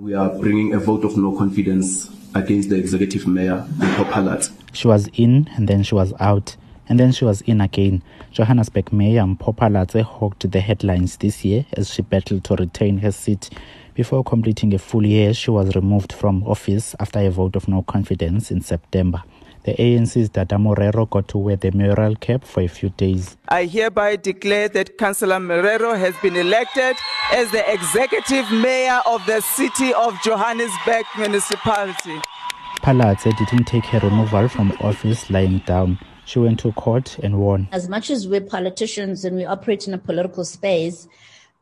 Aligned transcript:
We 0.00 0.14
are 0.14 0.30
bringing 0.30 0.72
a 0.72 0.78
vote 0.78 1.04
of 1.04 1.18
no 1.18 1.36
confidence 1.36 2.10
against 2.34 2.70
the 2.70 2.76
executive 2.76 3.26
mayor, 3.26 3.66
Mpho 3.76 4.50
She 4.72 4.88
was 4.88 5.08
in 5.12 5.50
and 5.56 5.68
then 5.68 5.82
she 5.82 5.94
was 5.94 6.14
out 6.18 6.56
and 6.88 6.98
then 6.98 7.12
she 7.12 7.26
was 7.26 7.42
in 7.42 7.60
again. 7.60 8.02
Johannesburg 8.32 8.94
Mayor 8.94 9.24
Mpho 9.24 9.54
Phalatse 9.54 10.02
hogged 10.02 10.50
the 10.50 10.60
headlines 10.60 11.18
this 11.18 11.44
year 11.44 11.66
as 11.74 11.92
she 11.92 12.00
battled 12.00 12.44
to 12.44 12.54
retain 12.54 12.96
her 12.98 13.12
seat. 13.12 13.50
Before 13.92 14.24
completing 14.24 14.72
a 14.72 14.78
full 14.78 15.04
year, 15.04 15.34
she 15.34 15.50
was 15.50 15.76
removed 15.76 16.14
from 16.14 16.44
office 16.44 16.94
after 16.98 17.18
a 17.18 17.28
vote 17.28 17.54
of 17.54 17.68
no 17.68 17.82
confidence 17.82 18.50
in 18.50 18.62
September. 18.62 19.22
The 19.62 19.74
ANC's 19.74 20.30
Dada 20.30 20.56
Morero 20.56 21.08
got 21.10 21.28
to 21.28 21.38
wear 21.38 21.54
the 21.54 21.70
mayoral 21.72 22.16
cap 22.16 22.44
for 22.44 22.62
a 22.62 22.66
few 22.66 22.88
days. 22.90 23.36
I 23.48 23.66
hereby 23.66 24.16
declare 24.16 24.70
that 24.70 24.96
Councillor 24.96 25.38
Morero 25.38 25.98
has 25.98 26.16
been 26.22 26.34
elected 26.34 26.96
as 27.32 27.50
the 27.50 27.70
executive 27.70 28.50
mayor 28.50 29.02
of 29.04 29.24
the 29.26 29.42
city 29.42 29.92
of 29.92 30.14
Johannesburg 30.24 31.04
municipality. 31.18 32.22
Phalatse 32.82 33.36
didn't 33.36 33.66
take 33.66 33.84
her 33.84 33.98
removal 33.98 34.48
from 34.48 34.72
office 34.80 35.28
lying 35.28 35.58
down. 35.66 35.98
She 36.24 36.38
went 36.38 36.60
to 36.60 36.72
court 36.72 37.18
and 37.22 37.38
won. 37.38 37.68
As 37.70 37.86
much 37.86 38.08
as 38.08 38.26
we're 38.26 38.40
politicians 38.40 39.26
and 39.26 39.36
we 39.36 39.44
operate 39.44 39.86
in 39.86 39.92
a 39.92 39.98
political 39.98 40.46
space, 40.46 41.06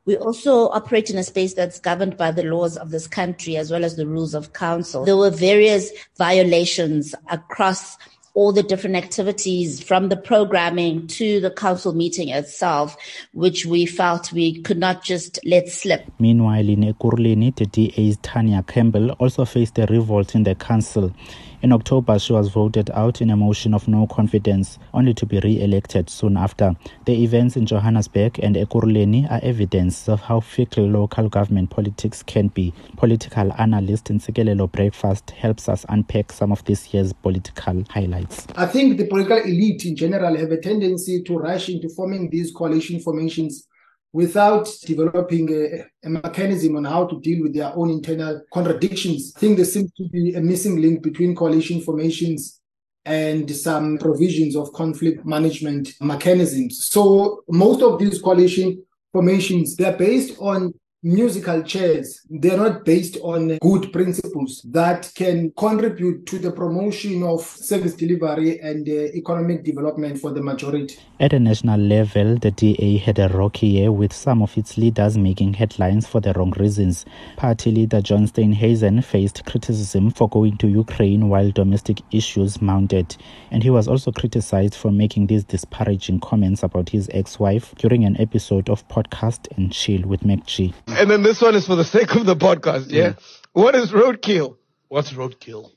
we 0.08 0.16
also 0.16 0.70
operate 0.70 1.10
in 1.10 1.18
a 1.18 1.22
space 1.22 1.52
that's 1.52 1.78
governed 1.78 2.16
by 2.16 2.30
the 2.30 2.42
laws 2.42 2.78
of 2.78 2.90
this 2.90 3.06
country 3.06 3.58
as 3.58 3.70
well 3.70 3.84
as 3.84 3.96
the 3.96 4.06
rules 4.06 4.32
of 4.32 4.54
council. 4.54 5.04
There 5.04 5.18
were 5.18 5.28
various 5.28 5.92
violations 6.16 7.14
across 7.30 7.98
all 8.32 8.50
the 8.50 8.62
different 8.62 8.96
activities 8.96 9.82
from 9.82 10.08
the 10.08 10.16
programming 10.16 11.06
to 11.08 11.40
the 11.40 11.50
council 11.50 11.92
meeting 11.92 12.30
itself, 12.30 12.96
which 13.34 13.66
we 13.66 13.84
felt 13.84 14.32
we 14.32 14.62
could 14.62 14.78
not 14.78 15.04
just 15.04 15.40
let 15.44 15.68
slip. 15.68 16.10
Meanwhile, 16.18 16.66
in 16.70 16.84
Ekurhuleni, 16.84 17.54
the 17.56 17.66
DA's 17.66 18.16
Tanya 18.22 18.62
Campbell 18.62 19.10
also 19.18 19.44
faced 19.44 19.78
a 19.78 19.84
revolt 19.90 20.34
in 20.34 20.44
the 20.44 20.54
council. 20.54 21.12
In 21.60 21.72
October, 21.72 22.20
she 22.20 22.32
was 22.32 22.48
voted 22.50 22.88
out 22.92 23.20
in 23.20 23.30
a 23.30 23.36
motion 23.36 23.74
of 23.74 23.88
no 23.88 24.06
confidence, 24.06 24.78
only 24.94 25.12
to 25.14 25.26
be 25.26 25.40
re 25.40 25.60
elected 25.60 26.08
soon 26.08 26.36
after. 26.36 26.76
The 27.04 27.24
events 27.24 27.56
in 27.56 27.66
Johannesburg 27.66 28.38
and 28.40 28.54
Ekurhuleni 28.54 29.28
are 29.28 29.40
evidence 29.42 30.08
of 30.08 30.20
how 30.20 30.38
fickle 30.38 30.86
local 30.86 31.28
government 31.28 31.70
politics 31.70 32.22
can 32.22 32.46
be. 32.48 32.72
Political 32.96 33.52
analyst 33.58 34.08
in 34.08 34.20
Ntsikelelo 34.20 34.70
Breakfast 34.70 35.30
helps 35.32 35.68
us 35.68 35.84
unpack 35.88 36.30
some 36.30 36.52
of 36.52 36.64
this 36.64 36.94
year's 36.94 37.12
political 37.12 37.82
highlights. 37.90 38.46
I 38.54 38.66
think 38.66 38.96
the 38.96 39.08
political 39.08 39.38
elite 39.38 39.84
in 39.84 39.96
general 39.96 40.36
have 40.36 40.52
a 40.52 40.60
tendency 40.60 41.22
to 41.24 41.38
rush 41.38 41.68
into 41.68 41.88
forming 41.88 42.30
these 42.30 42.52
coalition 42.52 43.00
formations 43.00 43.67
without 44.12 44.68
developing 44.86 45.52
a, 45.52 45.84
a, 46.04 46.08
mechanism 46.08 46.76
on 46.76 46.84
how 46.84 47.06
to 47.06 47.20
deal 47.20 47.42
with 47.42 47.54
their 47.54 47.74
own 47.76 47.90
internal 47.90 48.42
contradictions. 48.52 49.32
I 49.36 49.40
think 49.40 49.56
there 49.56 49.66
seems 49.66 49.92
to 49.92 50.08
be 50.08 50.34
a 50.34 50.40
missing 50.40 50.80
link 50.80 51.02
between 51.02 51.36
coalition 51.36 51.80
formations 51.82 52.60
and 53.04 53.50
some 53.50 53.98
provisions 53.98 54.56
of 54.56 54.72
conflict 54.72 55.24
management 55.24 55.92
mechanisms. 56.00 56.88
So 56.90 57.44
most 57.48 57.82
of 57.82 57.98
these 57.98 58.20
coalition 58.20 58.82
formations, 59.12 59.76
they're 59.76 59.96
based 59.96 60.38
on 60.38 60.74
musical 61.02 61.62
chairs. 61.62 62.22
They're 62.28 62.56
not 62.56 62.84
based 62.84 63.18
on 63.22 63.58
good 63.58 63.92
principles 63.92 64.62
that 64.70 65.10
can 65.14 65.52
contribute 65.56 66.26
to 66.26 66.38
the 66.38 66.50
promotion 66.50 67.22
of 67.22 67.40
service 67.42 67.94
delivery 67.94 68.60
and 68.60 68.88
uh, 68.88 68.92
economic 69.14 69.62
development 69.64 70.18
for 70.18 70.32
the 70.32 70.42
majority. 70.42 70.96
At 71.20 71.32
a 71.32 71.38
national 71.38 71.80
level, 71.80 72.36
the 72.36 72.50
DA 72.50 72.96
had 72.96 73.18
a 73.18 73.28
rocky 73.28 73.68
year 73.68 73.92
with 73.92 74.12
some 74.12 74.42
of 74.42 74.56
its 74.58 74.76
leaders 74.76 75.16
making 75.16 75.54
headlines 75.54 76.06
for 76.06 76.20
the 76.20 76.32
wrong 76.32 76.50
reasons. 76.52 77.04
Party 77.36 77.70
leader 77.70 78.00
John 78.00 78.26
Steenhuisen 78.26 79.04
faced 79.04 79.44
criticism 79.46 80.10
for 80.10 80.28
going 80.28 80.56
to 80.58 80.68
Ukraine 80.68 81.28
while 81.28 81.50
domestic 81.52 82.00
issues 82.10 82.60
mounted, 82.60 83.16
and 83.50 83.62
he 83.62 83.70
was 83.70 83.86
also 83.86 84.10
criticized 84.10 84.74
for 84.74 84.90
making 84.90 85.28
these 85.28 85.44
disparaging 85.44 86.20
comments 86.20 86.62
about 86.62 86.88
his 86.88 87.08
ex-wife 87.12 87.74
during 87.76 88.04
an 88.04 88.20
episode 88.20 88.68
of 88.68 88.86
Podcast 88.88 89.46
and 89.56 89.72
Chill 89.72 90.02
with 90.02 90.20
MacG. 90.20 90.74
And 90.88 91.10
then 91.10 91.22
this 91.22 91.40
one 91.40 91.54
is 91.54 91.66
for 91.66 91.76
the 91.76 91.84
sake 91.84 92.14
of 92.14 92.26
the 92.26 92.36
podcast, 92.36 92.90
yeah? 92.90 93.10
Mm. 93.10 93.18
What 93.52 93.74
is 93.74 93.92
roadkill? 93.92 94.56
What's 94.88 95.12
roadkill? 95.12 95.70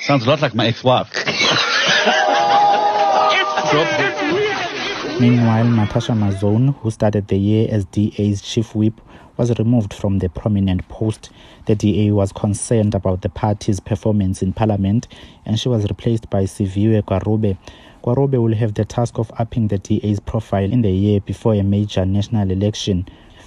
Sounds 0.00 0.26
a 0.26 0.28
lot 0.28 0.42
like 0.42 0.54
my 0.54 0.66
ex-wife. 0.66 1.10
Meanwhile, 5.20 5.64
Natasha 5.64 6.12
Mazzone, 6.12 6.74
who 6.76 6.90
started 6.90 7.28
the 7.28 7.38
year 7.38 7.68
as 7.70 7.86
DA's 7.86 8.42
chief 8.42 8.74
whip, 8.74 9.00
was 9.36 9.56
removed 9.58 9.94
from 9.94 10.18
the 10.18 10.28
prominent 10.28 10.86
post. 10.88 11.30
The 11.66 11.74
DA 11.74 12.10
was 12.10 12.32
concerned 12.32 12.94
about 12.94 13.22
the 13.22 13.28
party's 13.28 13.80
performance 13.80 14.42
in 14.42 14.52
parliament 14.52 15.08
and 15.44 15.58
she 15.58 15.68
was 15.68 15.84
replaced 15.84 16.30
by 16.30 16.44
Siviwe 16.44 17.02
Gwarube. 17.02 17.58
Gwarube 18.04 18.40
will 18.40 18.54
have 18.54 18.74
the 18.74 18.84
task 18.84 19.18
of 19.18 19.30
upping 19.38 19.68
the 19.68 19.78
DA's 19.78 20.20
profile 20.20 20.70
in 20.70 20.82
the 20.82 20.90
year 20.90 21.20
before 21.20 21.54
a 21.54 21.62
major 21.62 22.04
national 22.04 22.50
election. 22.50 23.06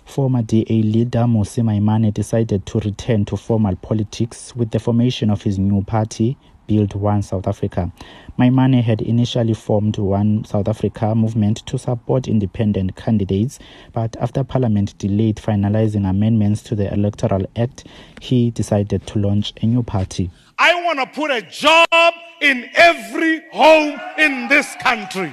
Former 0.09 0.41
DA 0.41 0.81
leader 0.81 1.19
Mmusi 1.27 1.61
Maimane 1.61 2.11
decided 2.11 2.65
to 2.65 2.79
return 2.79 3.25
to 3.25 3.37
formal 3.37 3.75
politics 3.75 4.55
with 4.55 4.71
the 4.71 4.79
formation 4.79 5.29
of 5.29 5.43
his 5.43 5.59
new 5.59 5.83
party, 5.83 6.35
Build 6.65 6.95
One 6.95 7.21
South 7.21 7.45
Africa. 7.47 7.91
Maimane 8.39 8.81
had 8.81 9.03
initially 9.03 9.53
formed 9.53 9.99
One 9.99 10.45
South 10.45 10.67
Africa 10.67 11.13
movement 11.13 11.57
to 11.67 11.77
support 11.77 12.27
independent 12.27 12.95
candidates, 12.95 13.59
but 13.93 14.17
after 14.19 14.43
Parliament 14.43 14.97
delayed 14.97 15.35
finalizing 15.35 16.09
amendments 16.09 16.63
to 16.63 16.75
the 16.75 16.91
Electoral 16.91 17.45
Act, 17.55 17.85
he 18.19 18.49
decided 18.49 19.05
to 19.05 19.19
launch 19.19 19.53
a 19.61 19.67
new 19.67 19.83
party. 19.83 20.31
I 20.57 20.73
want 20.85 20.97
to 20.97 21.05
put 21.05 21.29
a 21.29 21.43
job 21.43 22.13
in 22.41 22.67
every 22.73 23.43
home 23.51 24.01
in 24.17 24.47
this 24.47 24.73
country. 24.81 25.31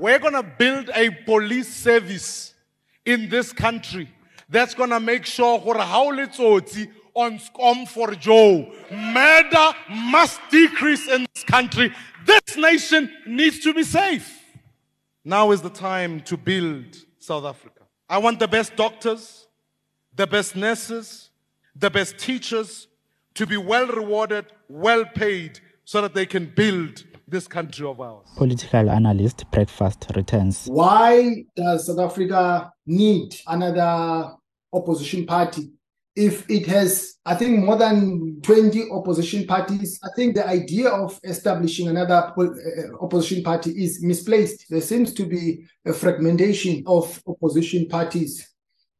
We're 0.00 0.18
going 0.18 0.34
to 0.34 0.42
build 0.42 0.90
a 0.96 1.10
police 1.10 1.72
service 1.72 2.53
in 3.04 3.28
this 3.28 3.52
country 3.52 4.08
that's 4.48 4.74
going 4.74 4.90
to 4.90 5.00
make 5.00 5.26
sure 5.26 5.58
gore 5.58 5.78
ha 5.78 6.02
o 6.02 6.10
on 7.14 7.38
scom 7.38 7.88
for 7.88 8.12
Joe. 8.14 8.72
Murder 8.90 9.72
must 9.88 10.40
decrease 10.50 11.08
in 11.08 11.26
this 11.32 11.44
country. 11.44 11.92
This 12.26 12.56
nation 12.56 13.10
needs 13.26 13.60
to 13.60 13.72
be 13.72 13.84
safe. 13.84 14.40
Now 15.24 15.52
is 15.52 15.62
the 15.62 15.70
time 15.70 16.20
to 16.22 16.36
build 16.36 16.96
South 17.18 17.44
Africa. 17.44 17.82
I 18.08 18.18
want 18.18 18.38
the 18.38 18.48
best 18.48 18.76
doctors, 18.76 19.46
the 20.14 20.26
best 20.26 20.56
nurses, 20.56 21.30
the 21.74 21.90
best 21.90 22.18
teachers 22.18 22.88
to 23.34 23.46
be 23.46 23.56
well 23.56 23.86
rewarded, 23.86 24.46
well 24.68 25.04
paid, 25.04 25.60
so 25.84 26.02
that 26.02 26.14
they 26.14 26.26
can 26.26 26.46
build 26.46 27.04
this 27.26 27.48
country 27.48 27.86
of 27.86 28.00
ours. 28.00 28.26
Political 28.36 28.90
analyst 28.90 29.50
Breakfast 29.50 30.12
returns. 30.14 30.66
Why 30.66 31.44
does 31.56 31.86
South 31.86 31.98
Africa 31.98 32.72
need 32.86 33.36
another 33.46 34.34
opposition 34.72 35.26
party? 35.26 35.70
If 36.16 36.48
it 36.48 36.66
has, 36.66 37.16
I 37.26 37.34
think, 37.34 37.64
more 37.64 37.76
than 37.76 38.40
20 38.42 38.90
opposition 38.92 39.46
parties, 39.46 39.98
I 40.04 40.08
think 40.14 40.36
the 40.36 40.46
idea 40.46 40.88
of 40.88 41.18
establishing 41.24 41.88
another 41.88 42.32
uh, 42.38 42.44
opposition 43.00 43.42
party 43.42 43.70
is 43.70 44.00
misplaced. 44.02 44.66
There 44.70 44.80
seems 44.80 45.12
to 45.14 45.26
be 45.26 45.64
a 45.84 45.92
fragmentation 45.92 46.84
of 46.86 47.20
opposition 47.26 47.88
parties. 47.88 48.48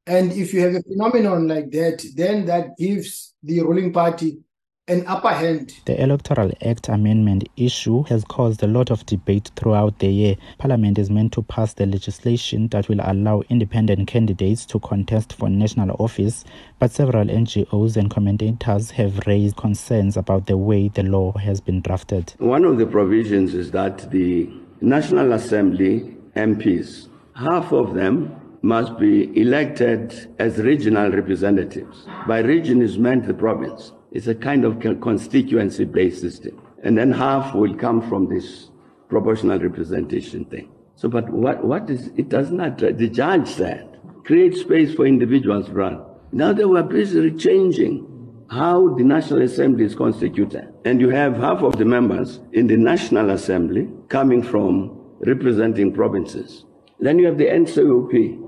And 0.06 0.32
if 0.32 0.52
you 0.52 0.60
have 0.60 0.74
a 0.74 0.82
phenomenon 0.82 1.46
like 1.46 1.70
that, 1.70 2.04
then 2.16 2.46
that 2.46 2.76
gives 2.76 3.34
the 3.42 3.60
ruling 3.62 3.92
party 3.92 4.38
an 4.86 5.02
upper 5.06 5.30
hand. 5.30 5.72
The 5.86 5.98
Electoral 6.02 6.52
Act 6.62 6.90
amendment 6.90 7.48
issue 7.56 8.02
has 8.02 8.22
caused 8.24 8.62
a 8.62 8.66
lot 8.66 8.90
of 8.90 9.06
debate 9.06 9.50
throughout 9.56 9.98
the 9.98 10.08
year. 10.08 10.36
Parliament 10.58 10.98
is 10.98 11.08
meant 11.08 11.32
to 11.32 11.42
pass 11.42 11.72
the 11.72 11.86
legislation 11.86 12.68
that 12.68 12.86
will 12.90 13.00
allow 13.02 13.42
independent 13.48 14.06
candidates 14.08 14.66
to 14.66 14.78
contest 14.80 15.32
for 15.32 15.48
national 15.48 15.96
office, 15.98 16.44
but 16.78 16.90
several 16.90 17.24
NGOs 17.24 17.96
and 17.96 18.10
commentators 18.10 18.90
have 18.90 19.26
raised 19.26 19.56
concerns 19.56 20.18
about 20.18 20.46
the 20.48 20.58
way 20.58 20.88
the 20.88 21.02
law 21.02 21.32
has 21.38 21.62
been 21.62 21.80
drafted. 21.80 22.34
One 22.36 22.66
of 22.66 22.76
the 22.76 22.86
provisions 22.86 23.54
is 23.54 23.70
that 23.70 24.10
the 24.10 24.50
National 24.82 25.32
Assembly 25.32 26.14
MPs, 26.36 27.08
half 27.34 27.72
of 27.72 27.94
them 27.94 28.38
must 28.60 28.98
be 28.98 29.34
elected 29.40 30.34
as 30.38 30.58
regional 30.58 31.10
representatives. 31.10 32.06
By 32.28 32.40
region 32.40 32.82
is 32.82 32.98
meant 32.98 33.26
the 33.26 33.34
province. 33.34 33.92
It's 34.14 34.28
a 34.28 34.34
kind 34.34 34.64
of 34.64 34.78
constituency 35.00 35.84
based 35.84 36.20
system. 36.20 36.62
And 36.84 36.96
then 36.96 37.10
half 37.10 37.52
will 37.52 37.74
come 37.74 38.00
from 38.08 38.28
this 38.28 38.70
proportional 39.08 39.58
representation 39.58 40.44
thing. 40.44 40.70
So, 40.94 41.08
but 41.08 41.28
what, 41.30 41.64
what 41.64 41.90
is, 41.90 42.12
it 42.16 42.28
does 42.28 42.52
not, 42.52 42.78
the 42.78 43.08
judge 43.08 43.48
said, 43.48 43.98
create 44.24 44.56
space 44.56 44.94
for 44.94 45.04
individuals 45.04 45.68
run. 45.68 46.04
Now 46.30 46.52
they 46.52 46.64
were 46.64 46.84
busy 46.84 47.32
changing 47.32 48.06
how 48.50 48.94
the 48.94 49.02
National 49.02 49.42
Assembly 49.42 49.84
is 49.84 49.96
constituted. 49.96 50.72
And 50.84 51.00
you 51.00 51.08
have 51.08 51.36
half 51.36 51.62
of 51.62 51.76
the 51.76 51.84
members 51.84 52.38
in 52.52 52.68
the 52.68 52.76
National 52.76 53.30
Assembly 53.30 53.88
coming 54.08 54.44
from 54.44 54.96
representing 55.26 55.92
provinces. 55.92 56.64
Then 57.00 57.18
you 57.18 57.26
have 57.26 57.38
the 57.38 57.46
NCOP. 57.46 58.40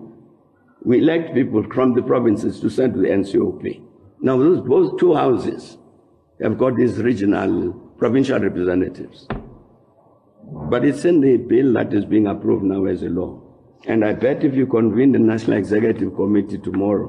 We 0.85 0.99
elect 0.99 1.35
people 1.35 1.65
from 1.73 1.95
the 1.95 2.03
provinces 2.03 2.61
to 2.61 2.71
send 2.71 2.95
to 2.95 3.01
the 3.01 3.09
NCOP. 3.09 3.86
Now, 4.27 4.37
those 4.39 4.61
both 4.61 4.99
two 4.99 5.15
houses 5.15 5.79
have 6.43 6.59
got 6.59 6.75
these 6.75 6.97
regional, 6.99 7.73
provincial 7.97 8.41
representatives. 8.41 9.29
But 10.69 10.85
it's 10.85 11.05
in 11.05 11.21
the 11.21 11.37
bill 11.37 11.73
that 11.75 11.95
is 11.95 12.05
being 12.05 12.27
approved 12.27 12.65
now 12.65 12.87
as 12.87 13.05
a 13.05 13.09
law. 13.09 13.41
And 13.87 14.05
I 14.05 14.15
bet 14.15 14.43
if 14.43 14.57
you 14.57 14.67
convene 14.67 15.13
the 15.13 15.21
National 15.21 15.59
Executive 15.59 16.17
Committee 16.17 16.59
tomorrow 16.59 17.09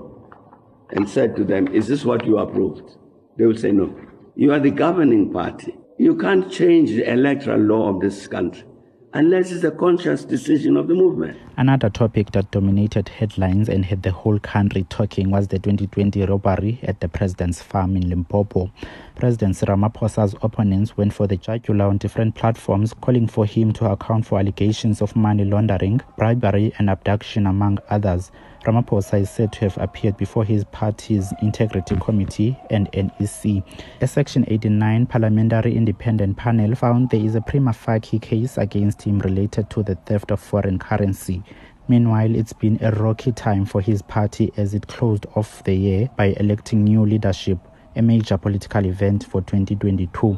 and 0.91 1.09
said 1.09 1.35
to 1.37 1.43
them, 1.43 1.67
Is 1.69 1.87
this 1.87 2.05
what 2.05 2.23
you 2.23 2.37
approved? 2.37 2.97
They 3.35 3.47
will 3.47 3.57
say 3.57 3.71
no. 3.71 3.99
You 4.35 4.53
are 4.53 4.59
the 4.59 4.69
governing 4.69 5.33
party. 5.33 5.75
You 5.97 6.17
can't 6.17 6.51
change 6.51 6.91
the 6.91 7.11
electoral 7.11 7.61
law 7.61 7.95
of 7.95 7.99
this 7.99 8.27
country 8.27 8.66
unless 9.13 9.51
it's 9.51 9.63
a 9.63 9.71
conscious 9.71 10.25
decision 10.25 10.75
of 10.77 10.87
the 10.87 10.93
movement. 10.93 11.37
Another 11.57 11.89
topic 11.89 12.31
that 12.31 12.51
dominated 12.51 13.09
headlines 13.09 13.69
and 13.69 13.85
had 13.85 14.03
the 14.03 14.11
whole 14.11 14.39
country 14.39 14.85
talking 14.89 15.31
was 15.31 15.47
the 15.47 15.59
2020 15.59 16.25
robbery 16.25 16.79
at 16.83 16.99
the 16.99 17.07
president's 17.07 17.61
farm 17.61 17.95
in 17.95 18.09
Limpopo. 18.09 18.71
President 19.15 19.55
Ramaphosa's 19.55 20.35
opponents 20.41 20.97
went 20.97 21.13
for 21.13 21.25
the 21.25 21.37
jugular 21.37 21.85
on 21.85 21.97
different 21.97 22.35
platforms, 22.35 22.93
calling 22.93 23.27
for 23.27 23.45
him 23.45 23.71
to 23.73 23.89
account 23.89 24.25
for 24.25 24.39
allegations 24.39 25.01
of 25.01 25.15
money 25.15 25.45
laundering, 25.45 26.01
bribery, 26.17 26.73
and 26.77 26.89
abduction, 26.89 27.47
among 27.47 27.79
others. 27.89 28.31
Ramaphosa 28.67 29.21
is 29.21 29.29
said 29.29 29.53
to 29.53 29.59
have 29.61 29.77
appeared 29.77 30.17
before 30.17 30.43
his 30.43 30.65
party's 30.65 31.33
Integrity 31.41 31.95
Committee 32.01 32.59
and 32.69 32.89
NEC. 32.93 33.63
A 34.01 34.07
Section 34.07 34.43
89 34.49 35.05
parliamentary 35.05 35.73
independent 35.73 36.35
panel 36.35 36.75
found 36.75 37.09
there 37.09 37.23
is 37.23 37.35
a 37.35 37.39
prima 37.39 37.71
facie 37.71 38.19
case 38.19 38.57
against 38.57 39.03
him 39.03 39.19
related 39.19 39.69
to 39.69 39.83
the 39.83 39.95
theft 39.95 40.31
of 40.31 40.41
foreign 40.41 40.79
currency. 40.79 41.41
Meanwhile, 41.87 42.35
it's 42.35 42.51
been 42.51 42.77
a 42.81 42.91
rocky 42.91 43.31
time 43.31 43.63
for 43.63 43.79
his 43.79 44.01
party 44.01 44.51
as 44.57 44.73
it 44.73 44.87
closed 44.87 45.25
off 45.35 45.63
the 45.63 45.73
year 45.73 46.09
by 46.17 46.35
electing 46.37 46.83
new 46.83 47.05
leadership, 47.05 47.59
a 47.95 48.01
major 48.01 48.37
political 48.37 48.85
event 48.85 49.23
for 49.23 49.39
2022. 49.43 50.37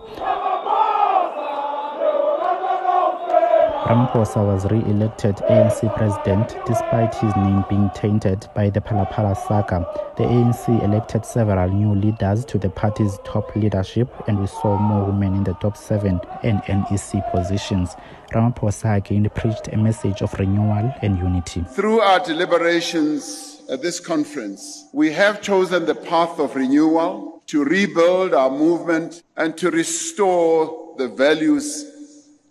Ramaphosa 3.85 4.45
was 4.45 4.65
re-elected 4.69 5.37
ANC 5.47 5.95
president 5.95 6.53
despite 6.65 7.15
his 7.15 7.33
name 7.37 7.63
being 7.69 7.89
tainted 7.95 8.45
by 8.53 8.69
the 8.69 8.81
Phala 8.81 9.37
saga. 9.47 9.87
The 10.17 10.23
ANC 10.23 10.83
elected 10.83 11.25
several 11.25 11.69
new 11.69 11.95
leaders 11.95 12.43
to 12.45 12.57
the 12.57 12.69
party's 12.69 13.17
top 13.23 13.55
leadership 13.55 14.13
and 14.27 14.37
we 14.37 14.47
saw 14.47 14.77
more 14.77 15.05
women 15.05 15.33
in 15.33 15.43
the 15.45 15.53
top 15.55 15.77
seven 15.77 16.19
and 16.43 16.61
NEC 16.67 17.31
positions. 17.31 17.95
Ramaphosa 18.33 18.97
again 18.97 19.29
preached 19.33 19.69
a 19.71 19.77
message 19.77 20.21
of 20.21 20.33
renewal 20.33 20.93
and 21.01 21.17
unity. 21.17 21.63
Through 21.69 22.01
our 22.01 22.19
deliberations 22.19 23.61
at 23.71 23.81
this 23.81 24.01
conference, 24.01 24.89
we 24.93 25.13
have 25.13 25.41
chosen 25.41 25.85
the 25.85 25.95
path 25.95 26.37
of 26.37 26.55
renewal 26.55 27.41
to 27.47 27.63
rebuild 27.63 28.33
our 28.33 28.51
movement 28.51 29.23
and 29.37 29.57
to 29.57 29.71
restore 29.71 30.95
the 30.97 31.07
values 31.07 31.85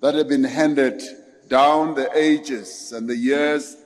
that 0.01 0.15
have 0.15 0.29
been 0.29 0.45
handed 0.45 1.03
down 1.49 1.95
the 1.95 2.11
ages 2.17 2.93
and 2.93 3.09
the 3.09 3.17
years 3.17 3.77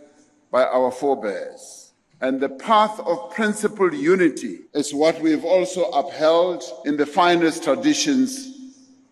by 0.50 0.64
our 0.64 0.90
forebears. 0.90 1.92
And 2.20 2.40
the 2.40 2.48
path 2.48 3.00
of 3.00 3.32
principled 3.32 3.94
unity 3.94 4.60
is 4.74 4.94
what 4.94 5.20
we've 5.20 5.44
also 5.44 5.84
upheld 5.90 6.62
in 6.84 6.96
the 6.96 7.06
finest 7.06 7.64
traditions 7.64 8.48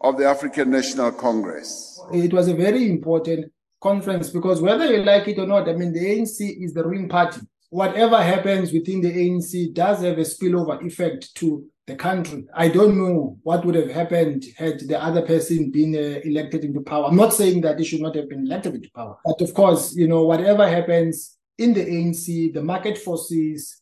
of 0.01 0.17
the 0.17 0.27
African 0.27 0.71
National 0.71 1.11
Congress. 1.11 2.01
It 2.13 2.33
was 2.33 2.49
a 2.49 2.55
very 2.55 2.89
important 2.89 3.53
conference 3.81 4.31
because 4.31 4.61
whether 4.61 4.87
you 4.87 5.03
like 5.03 5.27
it 5.29 5.39
or 5.39 5.47
not, 5.47 5.69
I 5.69 5.73
mean, 5.73 5.93
the 5.93 6.05
ANC 6.05 6.65
is 6.65 6.73
the 6.73 6.85
ruling 6.85 7.09
party. 7.09 7.41
Whatever 7.71 8.23
happens 8.23 8.73
within 8.73 9.01
the 9.01 9.13
ANC 9.13 9.73
does 9.75 10.03
have 10.03 10.19
a 10.19 10.23
spillover 10.23 10.85
effect 10.85 11.35
to 11.37 11.65
the 11.91 11.97
country. 11.97 12.45
I 12.55 12.69
don't 12.69 12.97
know 12.97 13.39
what 13.43 13.65
would 13.65 13.75
have 13.75 13.91
happened 13.91 14.45
had 14.57 14.81
the 14.81 15.03
other 15.03 15.23
person 15.23 15.71
been 15.71 15.95
uh, 15.95 16.21
elected 16.31 16.65
into 16.65 16.81
power. 16.81 17.07
I'm 17.07 17.17
not 17.25 17.35
saying 17.35 17.61
that 17.63 17.79
he 17.79 17.85
should 17.85 18.01
not 18.07 18.15
have 18.17 18.29
been 18.29 18.47
elected 18.47 18.75
into 18.77 18.91
power, 18.95 19.17
but 19.25 19.41
of 19.41 19.53
course, 19.55 19.95
you 19.95 20.09
know, 20.09 20.23
whatever 20.25 20.69
happens 20.69 21.37
in 21.59 21.75
the 21.75 21.85
ANC, 21.85 22.55
the 22.55 22.63
market 22.63 22.97
forces 22.97 23.81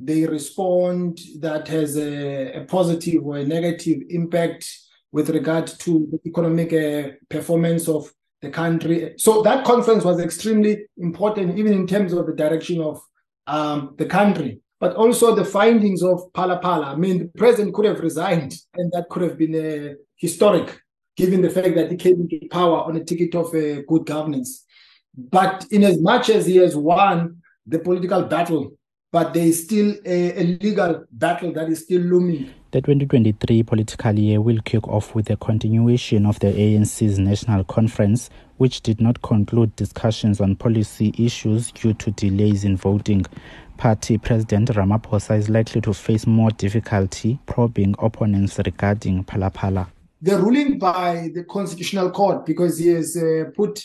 they 0.00 0.24
respond 0.24 1.18
that 1.40 1.66
has 1.66 1.96
a, 1.96 2.52
a 2.60 2.64
positive 2.64 3.26
or 3.26 3.38
a 3.38 3.44
negative 3.44 4.00
impact 4.10 4.64
with 5.10 5.28
regard 5.30 5.66
to 5.66 6.08
the 6.12 6.20
economic 6.30 6.72
uh, 6.72 7.10
performance 7.28 7.88
of 7.88 8.12
the 8.40 8.50
country. 8.50 9.14
So 9.16 9.42
that 9.42 9.64
conference 9.64 10.04
was 10.04 10.20
extremely 10.20 10.86
important, 10.98 11.58
even 11.58 11.72
in 11.72 11.86
terms 11.88 12.12
of 12.12 12.26
the 12.26 12.34
direction 12.34 12.80
of 12.80 13.00
um, 13.48 13.94
the 13.98 14.06
country 14.06 14.60
but 14.80 14.94
also 14.94 15.34
the 15.34 15.44
findings 15.44 16.02
of 16.02 16.32
Phala. 16.32 16.62
I 16.64 16.94
mean, 16.96 17.18
the 17.18 17.30
president 17.36 17.74
could 17.74 17.84
have 17.86 18.00
resigned, 18.00 18.54
and 18.74 18.92
that 18.92 19.08
could 19.08 19.22
have 19.22 19.36
been 19.36 19.54
uh, 19.54 19.94
historic, 20.16 20.80
given 21.16 21.42
the 21.42 21.50
fact 21.50 21.74
that 21.74 21.90
he 21.90 21.96
came 21.96 22.20
into 22.20 22.46
power 22.48 22.82
on 22.82 22.96
a 22.96 23.04
ticket 23.04 23.34
of 23.34 23.46
uh, 23.54 23.82
good 23.88 24.06
governance. 24.06 24.64
But 25.16 25.66
in 25.70 25.82
as 25.82 26.00
much 26.00 26.30
as 26.30 26.46
he 26.46 26.56
has 26.56 26.76
won 26.76 27.42
the 27.66 27.80
political 27.80 28.22
battle, 28.22 28.72
but 29.10 29.34
there 29.34 29.46
is 29.46 29.64
still 29.64 29.96
a, 30.04 30.40
a 30.40 30.44
legal 30.60 31.04
battle 31.10 31.52
that 31.54 31.68
is 31.68 31.82
still 31.82 32.02
looming. 32.02 32.50
The 32.70 32.82
2023 32.82 33.62
political 33.62 34.18
year 34.18 34.40
will 34.40 34.60
kick 34.64 34.86
off 34.86 35.14
with 35.14 35.26
the 35.26 35.36
continuation 35.38 36.26
of 36.26 36.38
the 36.40 36.48
ANC's 36.48 37.18
national 37.18 37.64
conference, 37.64 38.28
which 38.58 38.82
did 38.82 39.00
not 39.00 39.22
conclude 39.22 39.74
discussions 39.76 40.40
on 40.40 40.54
policy 40.54 41.14
issues 41.16 41.72
due 41.72 41.94
to 41.94 42.10
delays 42.12 42.64
in 42.64 42.76
voting. 42.76 43.24
Party 43.78 44.18
President 44.18 44.68
Ramaphosa 44.70 45.38
is 45.38 45.48
likely 45.48 45.80
to 45.80 45.94
face 45.94 46.26
more 46.26 46.50
difficulty 46.50 47.38
probing 47.46 47.94
opponents 48.00 48.58
regarding 48.58 49.24
Phala. 49.24 49.88
The 50.20 50.36
ruling 50.36 50.78
by 50.80 51.30
the 51.32 51.44
Constitutional 51.44 52.10
Court, 52.10 52.44
because 52.44 52.78
he 52.78 52.88
has 52.88 53.16
uh, 53.16 53.44
put 53.54 53.84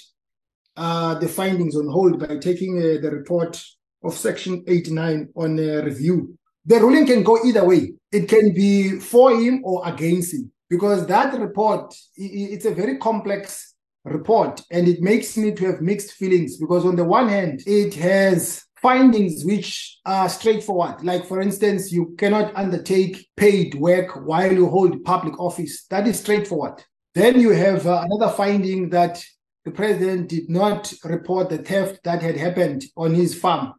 uh, 0.75 1.13
the 1.15 1.27
findings 1.27 1.75
on 1.75 1.87
hold 1.87 2.19
by 2.19 2.37
taking 2.37 2.79
uh, 2.79 2.99
the 2.99 3.11
report 3.11 3.63
of 4.03 4.15
Section 4.15 4.63
89 4.67 5.29
on 5.35 5.59
uh, 5.59 5.83
review. 5.83 6.35
The 6.65 6.79
ruling 6.79 7.05
can 7.05 7.21
go 7.21 7.37
either 7.45 7.63
way. 7.63 7.93
It 8.11 8.27
can 8.27 8.53
be 8.53 8.99
for 8.99 9.39
him 9.39 9.61
or 9.63 9.87
against 9.87 10.33
him, 10.33 10.51
because 10.69 11.05
that 11.05 11.39
report, 11.39 11.93
it's 12.15 12.65
a 12.65 12.73
very 12.73 12.97
complex 12.97 13.72
report 14.05 14.61
and 14.69 14.88
it 14.88 15.01
makes 15.01 15.38
me 15.38 15.51
to 15.51 15.65
have 15.65 15.81
mixed 15.81 16.13
feelings 16.13 16.57
because 16.57 16.85
on 16.85 16.95
the 16.95 17.03
one 17.03 17.29
hand 17.29 17.63
it 17.65 17.94
has 17.94 18.63
findings 18.83 19.45
which 19.45 20.00
are 20.05 20.27
straightforward. 20.27 21.01
Like, 21.03 21.25
for 21.25 21.39
instance, 21.39 21.91
you 21.91 22.13
cannot 22.17 22.53
undertake 22.53 23.29
paid 23.38 23.75
work 23.75 24.11
while 24.27 24.51
you 24.51 24.69
hold 24.69 25.05
public 25.05 25.39
office. 25.39 25.86
That 25.89 26.05
is 26.05 26.19
straightforward. 26.19 26.83
Then 27.15 27.39
you 27.39 27.51
have 27.51 27.88
uh, 27.88 28.05
another 28.05 28.31
finding 28.33 28.89
that 28.89 29.24
the 29.63 29.72
president 29.72 30.27
did 30.27 30.50
not 30.50 30.93
report 31.05 31.50
the 31.50 31.60
theft 31.60 32.01
that 32.03 32.22
had 32.22 32.36
happened 32.36 32.83
on 32.98 33.13
his 33.15 33.33
farm. 33.33 33.74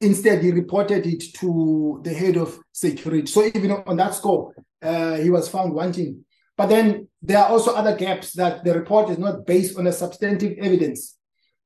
Instead, 0.00 0.42
he 0.42 0.50
reported 0.50 1.06
it 1.06 1.22
to 1.34 2.00
the 2.02 2.12
head 2.12 2.36
of 2.36 2.58
security. 2.72 3.26
So, 3.26 3.44
even 3.44 3.70
on 3.70 3.96
that 3.98 4.14
score, 4.14 4.52
uh, 4.82 5.14
he 5.14 5.30
was 5.30 5.48
found 5.48 5.74
wanting. 5.74 6.24
But 6.56 6.66
then 6.68 7.08
there 7.22 7.38
are 7.38 7.48
also 7.48 7.74
other 7.74 7.96
gaps 7.96 8.32
that 8.34 8.64
the 8.64 8.74
report 8.74 9.10
is 9.10 9.18
not 9.18 9.46
based 9.46 9.78
on 9.78 9.86
a 9.86 9.92
substantive 9.92 10.58
evidence 10.58 11.16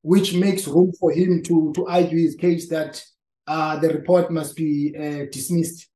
which 0.02 0.34
makes 0.34 0.68
room 0.68 0.92
for 1.00 1.10
him 1.10 1.42
to, 1.42 1.72
to 1.74 1.84
argue 1.88 2.18
his 2.18 2.36
case 2.36 2.68
that 2.68 3.02
uh, 3.48 3.76
the 3.80 3.88
report 3.88 4.30
must 4.30 4.54
be 4.54 4.94
uh, 4.96 5.26
dismissed. 5.32 5.88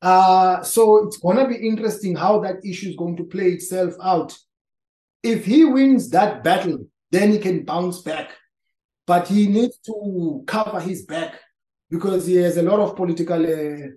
Uh, 0.00 0.62
so 0.62 1.04
it's 1.04 1.16
going 1.16 1.36
to 1.36 1.48
be 1.48 1.66
interesting 1.66 2.14
how 2.14 2.38
that 2.38 2.64
issue 2.64 2.90
is 2.90 2.96
going 2.96 3.16
to 3.16 3.24
play 3.24 3.48
itself 3.48 3.94
out. 4.00 4.38
If 5.24 5.44
he 5.46 5.64
wins 5.64 6.10
that 6.10 6.44
battle, 6.44 6.86
then 7.10 7.32
he 7.32 7.38
can 7.38 7.64
bounce 7.64 8.02
back. 8.02 8.30
But 9.04 9.26
he 9.26 9.48
needs 9.48 9.78
to 9.86 10.44
cover 10.46 10.78
his 10.78 11.04
back 11.04 11.34
because 11.90 12.26
he 12.26 12.36
has 12.36 12.56
a 12.56 12.62
lot 12.62 12.78
of 12.78 12.94
political 12.94 13.44
uh, 13.44 13.88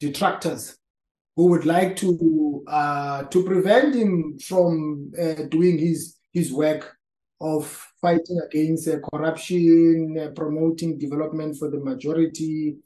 detractors 0.00 0.78
who 1.36 1.46
would 1.46 1.64
like 1.64 1.96
to 1.96 2.62
uh, 2.66 3.24
to 3.24 3.44
prevent 3.44 3.94
him 3.94 4.38
from 4.38 5.12
uh, 5.20 5.44
doing 5.50 5.78
his 5.78 6.16
his 6.32 6.52
work 6.52 6.96
of 7.40 7.66
fighting 8.00 8.40
against 8.46 8.88
uh, 8.88 8.98
corruption, 9.12 10.16
uh, 10.18 10.30
promoting 10.36 10.98
development 10.98 11.56
for 11.58 11.70
the 11.70 11.80
majority, 11.80 12.76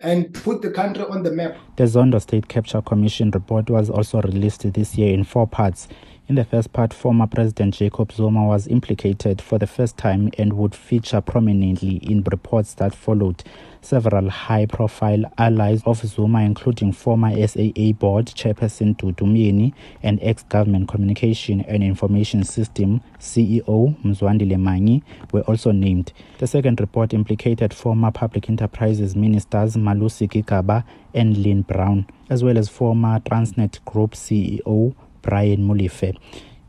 and 0.00 0.32
put 0.32 0.62
the 0.62 0.70
country 0.70 1.04
on 1.04 1.22
the 1.24 1.30
map. 1.30 1.56
The 1.76 1.84
Zondo 1.84 2.20
State 2.20 2.48
Capture 2.48 2.80
Commission 2.80 3.30
report 3.32 3.68
was 3.68 3.90
also 3.90 4.20
released 4.22 4.72
this 4.72 4.96
year 4.96 5.12
in 5.12 5.24
four 5.24 5.46
parts. 5.46 5.88
In 6.28 6.34
the 6.34 6.44
first 6.44 6.74
part, 6.74 6.92
former 6.92 7.26
President 7.26 7.72
Jacob 7.72 8.12
Zuma 8.12 8.44
was 8.46 8.68
implicated 8.68 9.40
for 9.40 9.58
the 9.58 9.66
first 9.66 9.96
time 9.96 10.30
and 10.36 10.52
would 10.52 10.74
feature 10.74 11.22
prominently 11.22 11.96
in 11.96 12.22
reports 12.30 12.74
that 12.74 12.94
followed. 12.94 13.42
Several 13.80 14.28
high 14.28 14.66
profile 14.66 15.24
allies 15.38 15.82
of 15.86 16.04
Zuma, 16.06 16.42
including 16.42 16.92
former 16.92 17.30
SAA 17.30 17.92
board 17.92 18.26
chairperson 18.26 18.94
Dudu 18.98 19.24
Myeni 19.24 19.72
and 20.02 20.18
ex 20.20 20.42
government 20.42 20.88
communication 20.88 21.62
and 21.62 21.82
information 21.82 22.44
system 22.44 23.00
CEO 23.18 23.96
Mzwandile 24.02 24.58
Manyi, 24.58 25.02
were 25.32 25.40
also 25.42 25.70
named. 25.70 26.12
The 26.40 26.46
second 26.46 26.78
report 26.78 27.14
implicated 27.14 27.72
former 27.72 28.10
public 28.10 28.50
enterprises 28.50 29.16
ministers 29.16 29.78
Malusi 29.88 30.28
Gigaba 30.28 30.84
and 31.14 31.36
Lynne 31.38 31.62
Brown, 31.62 32.06
as 32.28 32.44
well 32.44 32.58
as 32.58 32.68
former 32.68 33.20
Transnet 33.20 33.82
Group 33.86 34.12
CEO 34.12 34.94
Brian 35.22 35.66
Molefe. 35.66 36.14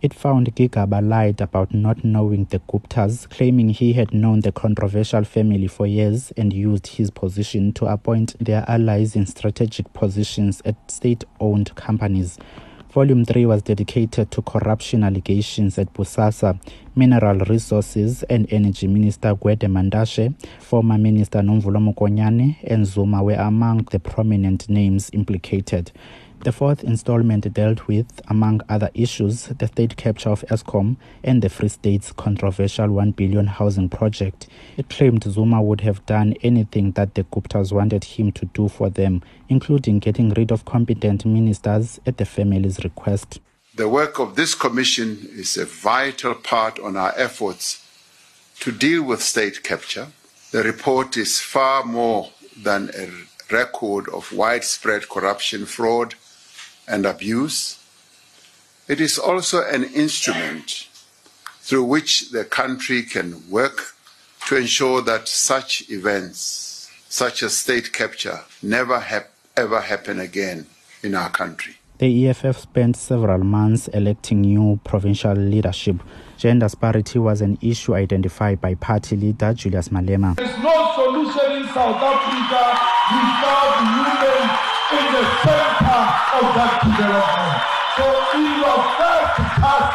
It 0.01 0.13
found 0.13 0.55
Gigaba 0.55 1.05
lied 1.05 1.41
about 1.41 1.73
not 1.73 2.05
knowing 2.05 2.45
the 2.45 2.59
Guptas, 2.59 3.29
claiming 3.29 3.69
he 3.69 3.91
had 3.91 4.13
known 4.13 4.39
the 4.39 4.53
controversial 4.53 5.25
family 5.25 5.67
for 5.67 5.85
years 5.85 6.31
and 6.37 6.53
used 6.53 6.87
his 6.87 7.11
position 7.11 7.73
to 7.73 7.85
appoint 7.85 8.37
their 8.39 8.63
allies 8.69 9.17
in 9.17 9.25
strategic 9.25 9.91
positions 9.91 10.61
at 10.63 10.89
state 10.89 11.25
owned 11.41 11.75
companies. 11.75 12.37
Volume 12.91 13.23
3 13.23 13.45
was 13.45 13.61
dedicated 13.61 14.31
to 14.31 14.41
corruption 14.41 15.03
allegations 15.03 15.77
at 15.77 15.93
Bosasa, 15.93 16.59
Mineral 16.95 17.37
Resources 17.45 18.23
and 18.23 18.51
Energy 18.51 18.87
Minister 18.87 19.35
Gwede 19.35 19.67
Mantashe, 19.67 20.33
former 20.59 20.97
Minister 20.97 21.41
Nomvula 21.41 21.77
Mokonyane, 21.77 22.57
and 22.63 22.87
Zuma 22.87 23.21
were 23.23 23.35
among 23.35 23.83
the 23.91 23.99
prominent 23.99 24.67
names 24.69 25.11
implicated. 25.13 25.91
The 26.41 26.53
fourth 26.53 26.85
installment 26.85 27.53
dealt 27.53 27.85
with, 27.87 28.21
among 28.29 28.61
other 28.69 28.89
issues, 28.93 29.47
the 29.47 29.67
state 29.67 29.97
capture 29.97 30.29
of 30.29 30.45
Eskom 30.49 30.95
and 31.21 31.41
the 31.41 31.49
Free 31.49 31.67
State's 31.67 32.13
controversial 32.13 32.87
1 32.87 33.11
billion 33.11 33.45
housing 33.45 33.89
project. 33.89 34.47
It 34.77 34.89
claimed 34.89 35.25
Zuma 35.25 35.61
would 35.61 35.81
have 35.81 36.05
done 36.05 36.35
anything 36.41 36.91
that 36.91 37.15
the 37.15 37.25
Guptas 37.25 37.73
wanted 37.73 38.05
him 38.05 38.31
to 38.31 38.45
do 38.45 38.69
for 38.69 38.89
them, 38.89 39.21
including 39.49 39.99
getting 39.99 40.29
rid 40.29 40.53
of 40.53 40.63
competent 40.63 41.25
ministers 41.25 41.99
at 42.05 42.15
the 42.15 42.25
family's 42.25 42.85
request. 42.85 43.41
The 43.75 43.89
work 43.89 44.17
of 44.17 44.35
this 44.37 44.55
commission 44.55 45.19
is 45.33 45.57
a 45.57 45.65
vital 45.65 46.35
part 46.35 46.79
on 46.79 46.95
our 46.95 47.13
efforts 47.17 47.85
to 48.61 48.71
deal 48.71 49.03
with 49.03 49.21
state 49.21 49.61
capture. 49.61 50.07
The 50.51 50.63
report 50.63 51.17
is 51.17 51.41
far 51.41 51.83
more 51.83 52.29
than 52.55 52.91
a 52.97 53.09
record 53.53 54.07
of 54.07 54.31
widespread 54.31 55.09
corruption, 55.09 55.65
fraud, 55.65 56.15
and 56.89 57.05
abuse. 57.05 57.79
It 58.87 58.99
is 58.99 59.19
also 59.19 59.63
an 59.63 59.83
instrument 59.83 60.87
through 61.61 61.83
which 61.83 62.31
the 62.31 62.43
country 62.43 63.03
can 63.03 63.47
work 63.49 63.93
to 64.47 64.57
ensure 64.57 65.01
that 65.03 65.27
such 65.27 65.89
events, 65.89 66.89
such 67.07 67.43
as 67.43 67.55
state 67.55 67.93
capture, 67.93 68.39
never 68.63 68.99
hap- 68.99 69.29
ever 69.55 69.79
happen 69.79 70.19
again 70.19 70.65
in 71.03 71.13
our 71.13 71.29
country. 71.29 71.75
The 71.99 72.29
EFF 72.29 72.57
spent 72.57 72.95
several 72.95 73.43
months 73.43 73.89
electing 73.89 74.41
new 74.41 74.79
provincial 74.85 75.33
leadership. 75.33 75.97
Gender 76.37 76.65
disparity 76.65 77.19
was 77.19 77.41
an 77.41 77.57
issue 77.61 77.93
identified 77.93 78.61
by 78.61 78.75
party 78.75 79.17
leader 79.17 79.53
Julius 79.53 79.89
Malema. 79.89 80.35
There 80.37 80.45
is 80.45 80.57
no 80.63 80.91
solution 80.95 81.61
in 81.61 81.67
South 81.67 82.01
Africa 82.01 82.79
without 83.11 84.55
women 84.55 84.68
in 84.91 85.05
the 85.13 85.23
center 85.45 86.01
of 86.33 86.45
that 86.57 86.81
development. 86.81 87.61
So 87.93 88.05
in 88.33 88.45
your 88.57 88.79
first 88.97 89.37
task 89.61 89.93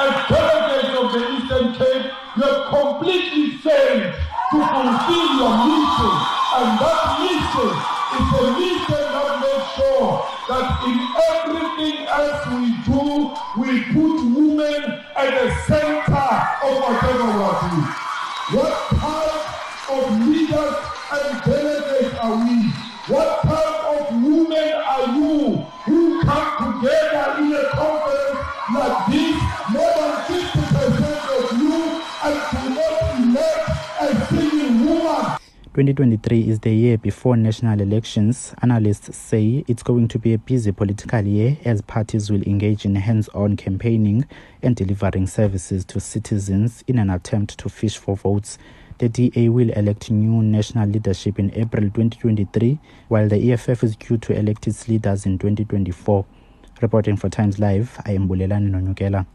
as 0.00 0.12
delegates 0.32 0.92
of 0.96 1.06
the 1.12 1.22
Eastern 1.36 1.66
Cape, 1.76 2.08
you 2.36 2.42
have 2.48 2.64
completely 2.72 3.60
failed 3.60 4.08
to 4.08 4.56
fulfill 4.56 5.28
your 5.36 5.52
mission. 5.68 6.16
And 6.56 6.70
that 6.80 7.02
mission 7.20 7.72
is 8.16 8.28
a 8.32 8.44
mission 8.56 9.04
that 9.12 9.36
makes 9.44 9.68
sure 9.76 10.24
that 10.48 10.66
in 10.88 10.96
everything 11.28 11.96
else 12.08 12.40
we 12.56 12.72
do, 12.88 13.36
we 13.60 13.84
put 13.92 14.16
2023 35.92 36.48
is 36.48 36.60
the 36.60 36.74
year 36.74 36.96
before 36.96 37.36
national 37.36 37.78
elections. 37.78 38.54
Analysts 38.62 39.14
say 39.14 39.62
it's 39.68 39.82
going 39.82 40.08
to 40.08 40.18
be 40.18 40.32
a 40.32 40.38
busy 40.38 40.72
political 40.72 41.20
year 41.20 41.58
as 41.66 41.82
parties 41.82 42.30
will 42.30 42.40
engage 42.44 42.86
in 42.86 42.94
hands 42.94 43.28
on 43.34 43.58
campaigning 43.58 44.24
and 44.62 44.74
delivering 44.74 45.26
services 45.26 45.84
to 45.84 46.00
citizens 46.00 46.82
in 46.86 46.98
an 46.98 47.10
attempt 47.10 47.58
to 47.58 47.68
fish 47.68 47.98
for 47.98 48.16
votes. 48.16 48.56
The 48.98 49.10
DA 49.10 49.50
will 49.50 49.68
elect 49.72 50.10
new 50.10 50.42
national 50.42 50.88
leadership 50.88 51.38
in 51.38 51.52
April 51.54 51.82
2023, 51.82 52.78
while 53.08 53.28
the 53.28 53.52
EFF 53.52 53.84
is 53.84 53.94
due 53.94 54.16
to 54.16 54.38
elect 54.38 54.66
its 54.66 54.88
leaders 54.88 55.26
in 55.26 55.36
2024. 55.36 56.24
Reporting 56.80 57.18
for 57.18 57.28
Times 57.28 57.58
Live, 57.58 58.00
I 58.06 58.12
am 58.12 58.28
Bulelani 58.28 58.70
Nonyukela. 58.70 59.26